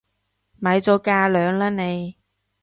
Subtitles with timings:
[0.57, 2.17] 咪做架樑啦你！